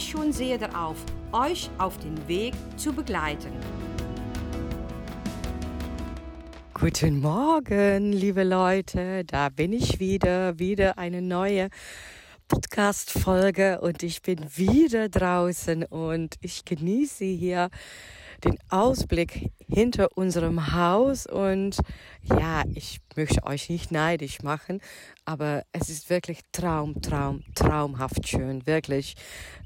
[0.00, 0.96] schon sehr darauf,
[1.32, 3.52] euch auf den Weg zu begleiten.
[6.74, 11.68] Guten Morgen, liebe Leute, da bin ich wieder, wieder eine neue
[12.48, 17.70] Podcast-Folge und ich bin wieder draußen und ich genieße hier
[18.44, 21.76] den Ausblick hinter unserem Haus und
[22.22, 24.80] ja, ich möchte euch nicht neidisch machen,
[25.24, 29.14] aber es ist wirklich Traum, Traum, traumhaft schön, wirklich.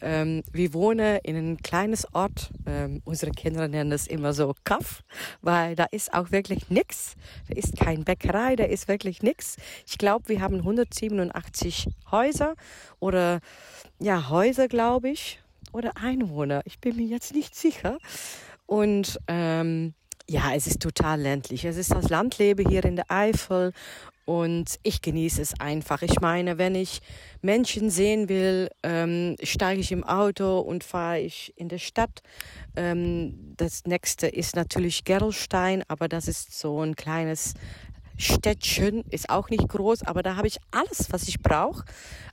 [0.00, 5.02] Ähm, wir wohnen in einem kleines Ort, ähm, unsere Kinder nennen es immer so Kaff,
[5.40, 7.14] weil da ist auch wirklich nichts.
[7.48, 9.56] Da ist kein Bäckerei, da ist wirklich nichts.
[9.86, 12.54] Ich glaube, wir haben 187 Häuser
[13.00, 13.40] oder
[13.98, 15.40] ja, Häuser, glaube ich,
[15.72, 16.62] oder Einwohner.
[16.64, 17.98] Ich bin mir jetzt nicht sicher.
[18.66, 19.94] Und ähm,
[20.28, 21.64] ja, es ist total ländlich.
[21.64, 23.72] Es ist das Landleben hier in der Eifel
[24.24, 26.00] und ich genieße es einfach.
[26.00, 27.00] Ich meine, wenn ich
[27.42, 32.22] Menschen sehen will, ähm, steige ich im Auto und fahre ich in der Stadt.
[32.74, 37.52] Ähm, das nächste ist natürlich Gerolstein, aber das ist so ein kleines
[38.16, 41.84] Städtchen, ist auch nicht groß, aber da habe ich alles, was ich brauche.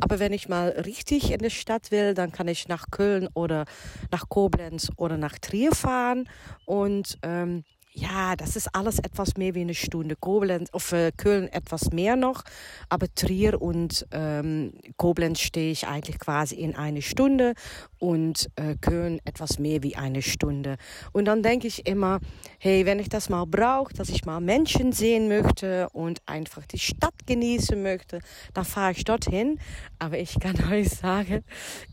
[0.00, 3.64] Aber wenn ich mal richtig in der Stadt will, dann kann ich nach Köln oder
[4.10, 6.28] nach Koblenz oder nach Trier fahren
[6.64, 7.64] und ähm,
[7.98, 10.14] ja, das ist alles etwas mehr wie eine Stunde.
[10.14, 12.44] Koblenz, auf äh, Köln etwas mehr noch,
[12.88, 17.54] aber Trier und ähm, Koblenz stehe ich eigentlich quasi in eine Stunde
[17.98, 20.76] und äh, Köln etwas mehr wie eine Stunde.
[21.12, 22.20] Und dann denke ich immer,
[22.58, 26.78] hey, wenn ich das mal brauche, dass ich mal Menschen sehen möchte und einfach die
[26.78, 28.20] Stadt genießen möchte,
[28.54, 29.58] dann fahre ich dorthin.
[29.98, 31.44] Aber ich kann euch sagen,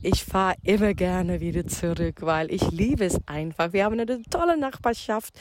[0.01, 3.73] ich fahre immer gerne wieder zurück, weil ich liebe es einfach.
[3.73, 5.33] Wir haben eine tolle Nachbarschaft.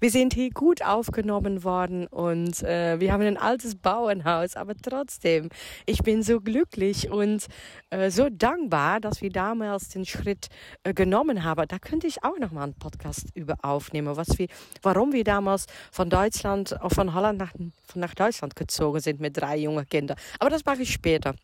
[0.00, 5.48] Wir sind hier gut aufgenommen worden und äh, wir haben ein altes Bauernhaus, aber trotzdem,
[5.86, 7.46] ich bin so glücklich und
[7.90, 10.48] äh, so dankbar, dass wir damals den Schritt
[10.84, 11.66] äh, genommen haben.
[11.68, 14.48] Da könnte ich auch noch mal einen Podcast über aufnehmen, was wir,
[14.82, 17.52] warum wir damals von Deutschland, äh, von Holland nach,
[17.94, 20.16] nach Deutschland gezogen sind mit drei jungen Kindern.
[20.38, 21.34] Aber das mache ich später.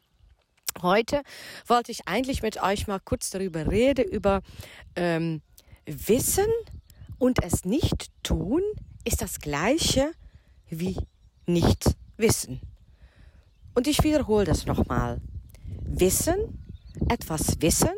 [0.82, 1.22] Heute
[1.66, 4.42] wollte ich eigentlich mit euch mal kurz darüber reden, über
[4.94, 5.42] ähm,
[5.86, 6.46] Wissen
[7.18, 8.62] und es nicht tun
[9.04, 10.12] ist das gleiche
[10.68, 10.96] wie
[11.46, 12.60] nicht wissen.
[13.74, 15.18] Und ich wiederhole das nochmal.
[15.82, 16.36] Wissen,
[17.08, 17.94] etwas wissen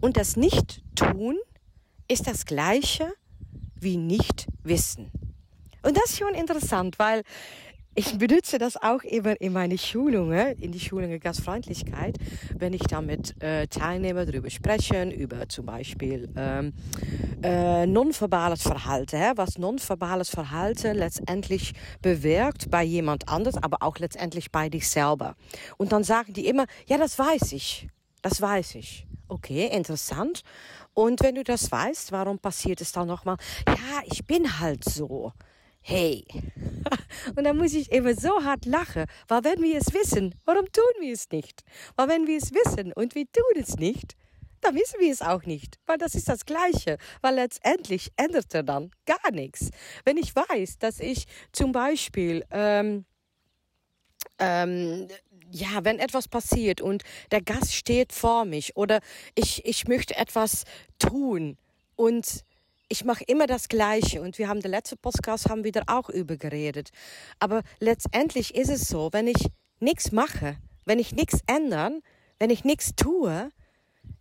[0.00, 1.36] und das nicht tun
[2.08, 3.12] ist das gleiche
[3.80, 5.10] wie nicht wissen.
[5.82, 7.22] Und das ist schon interessant, weil
[7.98, 12.16] ich benutze das auch immer in meine Schulungen, in die Schulungen Gastfreundlichkeit,
[12.56, 16.74] wenn ich da mit äh, Teilnehmern darüber spreche, über zum Beispiel ähm,
[17.42, 24.52] äh, nonverbales Verhalten, hè, was nonverbales Verhalten letztendlich bewirkt bei jemand anders, aber auch letztendlich
[24.52, 25.34] bei dich selber.
[25.76, 27.88] Und dann sagen die immer, ja, das weiß ich,
[28.22, 29.07] das weiß ich.
[29.28, 30.42] Okay, interessant.
[30.94, 33.36] Und wenn du das weißt, warum passiert es dann nochmal?
[33.66, 35.32] Ja, ich bin halt so
[35.88, 36.24] hey.
[37.36, 40.84] Und dann muss ich immer so hart lachen, weil wenn wir es wissen, warum tun
[41.00, 41.62] wir es nicht?
[41.96, 44.14] Weil wenn wir es wissen und wir tun es nicht,
[44.60, 48.64] dann wissen wir es auch nicht, weil das ist das Gleiche, weil letztendlich ändert er
[48.64, 49.70] dann gar nichts.
[50.04, 53.04] Wenn ich weiß, dass ich zum Beispiel, ähm,
[54.40, 55.08] ähm,
[55.50, 59.00] ja, wenn etwas passiert und der Gast steht vor mich oder
[59.34, 60.64] ich, ich möchte etwas
[60.98, 61.56] tun
[61.96, 62.44] und
[62.88, 66.36] ich mache immer das Gleiche und wir haben der letzte Podcast haben wieder auch über
[66.36, 66.90] geredet.
[67.38, 69.46] Aber letztendlich ist es so, wenn ich
[69.80, 72.02] nichts mache, wenn ich nichts ändern,
[72.38, 73.50] wenn ich nichts tue,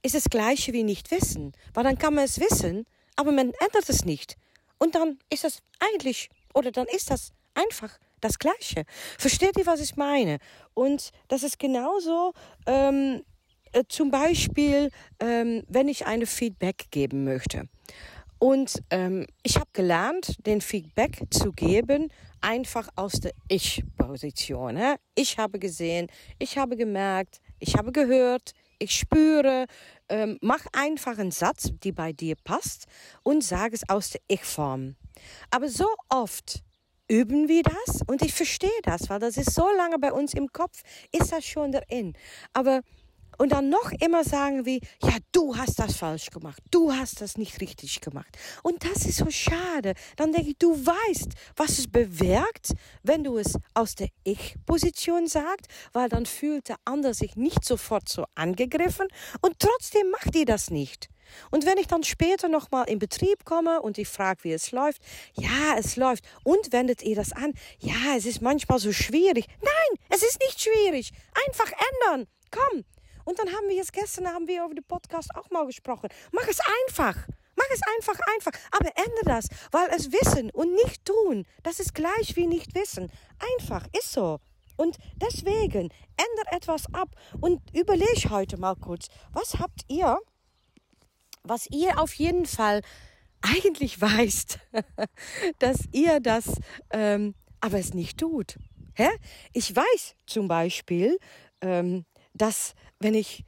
[0.01, 1.53] ist es Gleiche wie nicht wissen.
[1.73, 2.85] Weil dann kann man es wissen,
[3.15, 4.35] aber man ändert es nicht.
[4.77, 8.84] Und dann ist es eigentlich, oder dann ist das einfach das Gleiche.
[9.18, 10.40] Versteht ihr, was ich meine?
[10.74, 12.34] Und das ist genauso,
[12.66, 13.24] ähm,
[13.74, 17.68] äh, zum Beispiel, ähm, wenn ich eine Feedback geben möchte.
[18.40, 22.10] Und ähm, ich habe gelernt, den Feedback zu geben,
[22.40, 24.80] einfach aus der Ich-Position.
[25.16, 29.66] Ich habe gesehen, ich habe gemerkt, ich habe gehört, ich spüre.
[30.10, 32.86] Ähm, mach einfach einen Satz, die bei dir passt
[33.24, 34.96] und sage es aus der Ich-Form.
[35.50, 36.64] Aber so oft
[37.09, 40.51] üben wir das und ich verstehe das, weil das ist so lange bei uns im
[40.51, 40.81] Kopf,
[41.12, 42.13] ist das schon drin.
[42.54, 42.81] Aber
[43.38, 47.38] und dann noch immer sagen wie, ja, du hast das falsch gemacht, du hast das
[47.38, 48.38] nicht richtig gemacht.
[48.63, 49.94] Und das ist so schade.
[50.16, 52.74] Dann denke ich, du weißt, was es bewirkt,
[53.04, 58.10] wenn du es aus der Ich-Position sagst, weil dann fühlt der andere sich nicht sofort
[58.10, 59.07] so angegriffen
[59.42, 61.10] und trotzdem macht die das nicht.
[61.51, 65.01] Und wenn ich dann später nochmal in Betrieb komme und ich frage, wie es läuft,
[65.33, 66.24] ja, es läuft.
[66.44, 67.54] Und wendet ihr das an?
[67.80, 69.45] Ja, es ist manchmal so schwierig.
[69.62, 71.12] Nein, es ist nicht schwierig.
[71.48, 71.72] Einfach
[72.06, 72.28] ändern.
[72.50, 72.86] Komm.
[73.27, 76.07] Und dann haben wir jetzt gestern haben wir over den Podcast auch mal gesprochen.
[76.31, 77.27] Mach es einfach.
[77.57, 78.53] Mach es einfach, einfach.
[78.71, 83.12] Aber ändere das, weil es wissen und nicht tun, das ist gleich wie nicht wissen.
[83.53, 84.39] Einfach, ist so.
[84.77, 87.09] Und deswegen ändere etwas ab
[87.41, 90.18] und überleg heute mal kurz, was habt ihr,
[91.44, 92.81] was ihr auf jeden Fall
[93.41, 94.57] eigentlich weißt,
[95.59, 98.57] dass ihr das ähm, aber es nicht tut.
[98.94, 99.09] Hä?
[99.51, 101.19] Ich weiß zum Beispiel,
[101.59, 102.06] ähm,
[102.38, 103.45] dass wenn ich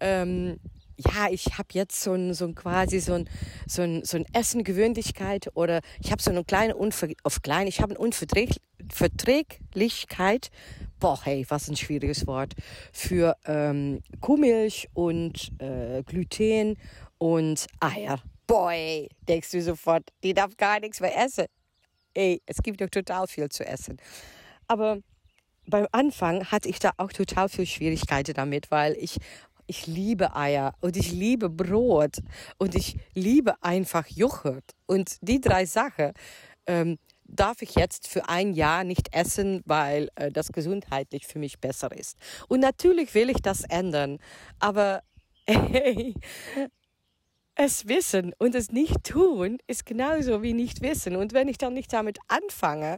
[0.00, 0.58] ähm,
[0.96, 3.28] ja, ich habe jetzt so ein, so ein quasi so ein,
[3.66, 7.80] so ein, so ein Essengewöhnlichkeit oder ich habe so eine kleine Unver auf klein, ich
[7.80, 10.50] habe eine Unverträglichkeit,
[11.00, 12.52] boah, hey, was ein schwieriges Wort,
[12.92, 16.76] für ähm, Kuhmilch und äh, Gluten
[17.18, 18.22] und Eier.
[18.46, 21.46] Boy, denkst du sofort, die darf gar nichts mehr essen.
[22.14, 23.96] Ey, es gibt doch total viel zu essen.
[24.68, 24.98] Aber
[25.66, 29.18] beim Anfang hatte ich da auch total viel Schwierigkeiten damit, weil ich
[29.66, 32.18] ich liebe Eier und ich liebe Brot
[32.58, 34.64] und ich liebe einfach Joghurt.
[34.86, 36.12] Und die drei Sachen
[36.66, 41.58] ähm, darf ich jetzt für ein Jahr nicht essen, weil äh, das gesundheitlich für mich
[41.60, 42.18] besser ist.
[42.48, 44.18] Und natürlich will ich das ändern,
[44.58, 45.02] aber
[45.46, 46.14] hey,
[47.54, 51.16] es wissen und es nicht tun ist genauso wie nicht wissen.
[51.16, 52.96] Und wenn ich dann nicht damit anfange,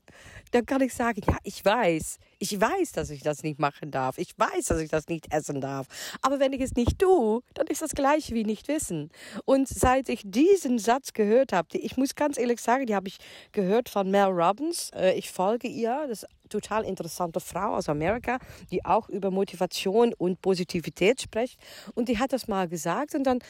[0.52, 4.16] dann kann ich sagen, ja, ich weiß, ich weiß, dass ich das nicht machen darf.
[4.16, 5.88] Ich weiß, dass ich das nicht essen darf.
[6.22, 9.10] Aber wenn ich es nicht tue, dann ist das gleich wie nicht wissen.
[9.44, 13.18] Und seit ich diesen Satz gehört habe, ich muss ganz ehrlich sagen, die habe ich
[13.50, 14.90] gehört von Mel Robbins.
[14.94, 16.06] Äh, ich folge ihr.
[16.08, 18.38] Das ist eine total interessante Frau aus Amerika,
[18.70, 21.58] die auch über Motivation und Positivität spricht.
[21.94, 23.40] Und die hat das mal gesagt und dann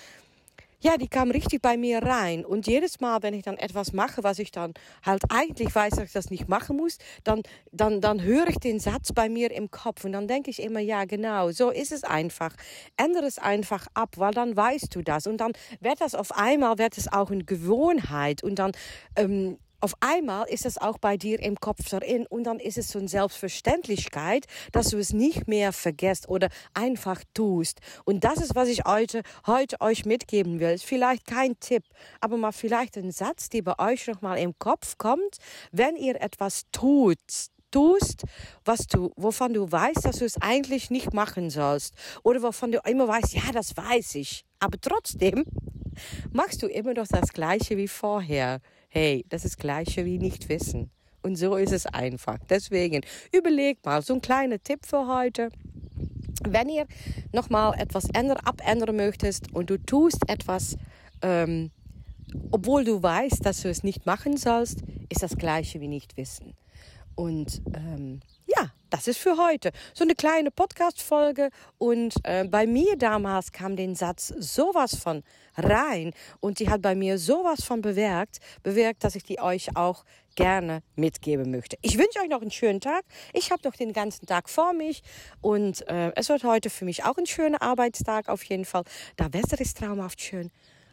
[0.80, 2.44] ja, die kam richtig bei mir rein.
[2.44, 4.74] Und jedes Mal, wenn ich dann etwas mache, was ich dann
[5.04, 7.42] halt eigentlich weiß, dass ich das nicht machen muss, dann,
[7.72, 10.04] dann, dann höre ich den Satz bei mir im Kopf.
[10.04, 12.54] Und dann denke ich immer, ja, genau, so ist es einfach.
[12.96, 15.26] Ändere es einfach ab, weil dann weißt du das.
[15.26, 18.42] Und dann wird das auf einmal, wird es auch eine Gewohnheit.
[18.42, 18.72] Und dann,
[19.16, 22.88] ähm, auf einmal ist es auch bei dir im Kopf drin und dann ist es
[22.88, 27.80] so eine Selbstverständlichkeit, dass du es nicht mehr vergisst oder einfach tust.
[28.06, 30.78] Und das ist, was ich heute, heute euch mitgeben will.
[30.78, 31.84] Vielleicht kein Tipp,
[32.22, 35.36] aber mal vielleicht ein Satz, der bei euch nochmal im Kopf kommt,
[35.70, 37.18] wenn ihr etwas tut
[37.70, 38.22] tust,
[38.64, 41.92] was du, wovon du weißt, dass du es eigentlich nicht machen sollst.
[42.22, 44.46] Oder wovon du immer weißt, ja, das weiß ich.
[44.60, 45.44] Aber trotzdem
[46.32, 48.60] machst du immer noch das Gleiche wie vorher.
[48.96, 50.88] Hey, das ist Gleiche wie nicht wissen.
[51.20, 52.38] Und so ist es einfach.
[52.48, 53.00] Deswegen
[53.32, 55.48] überleg mal, so ein kleiner Tipp für heute.
[56.46, 56.86] Wenn ihr
[57.32, 60.76] nochmal etwas ändern, abändern möchtest und du tust etwas,
[61.22, 61.72] ähm,
[62.52, 66.54] obwohl du weißt, dass du es nicht machen sollst, ist das Gleiche wie nicht wissen.
[67.16, 68.20] Und ähm,
[68.90, 69.72] das ist für heute.
[69.92, 71.50] So eine kleine Podcast-Folge.
[71.78, 75.22] Und äh, bei mir damals kam den Satz sowas von
[75.56, 76.12] rein.
[76.40, 80.04] Und die hat bei mir sowas von bewirkt, bewirkt, dass ich die euch auch
[80.34, 81.76] gerne mitgeben möchte.
[81.82, 83.04] Ich wünsche euch noch einen schönen Tag.
[83.32, 85.02] Ich habe noch den ganzen Tag vor mich.
[85.40, 88.84] Und äh, es wird heute für mich auch ein schöner Arbeitstag auf jeden Fall.
[89.16, 90.50] Da Wetter ist traumhaft schön.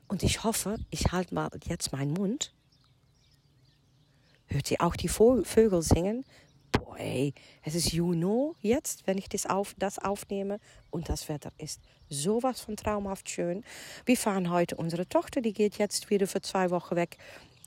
[0.07, 2.53] Und ich hoffe, ich halte mal jetzt meinen Mund.
[4.47, 6.25] Hört ihr auch die Vögel singen?
[6.91, 7.33] Boah, ey,
[7.63, 12.61] es ist Juno jetzt, wenn ich das, auf, das aufnehme und das Wetter ist sowas
[12.61, 13.63] von traumhaft schön.
[14.05, 17.17] Wir fahren heute unsere Tochter, die geht jetzt wieder für zwei Wochen weg.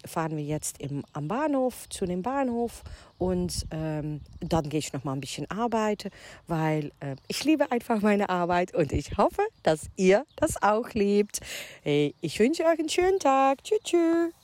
[0.07, 2.83] Fahren wir jetzt im, am Bahnhof, zu dem Bahnhof
[3.17, 6.11] und ähm, dann gehe ich noch mal ein bisschen arbeiten,
[6.47, 11.41] weil äh, ich liebe einfach meine Arbeit und ich hoffe, dass ihr das auch liebt.
[11.83, 13.65] Hey, ich wünsche euch einen schönen Tag.
[13.65, 14.44] Tschüss, tschüss.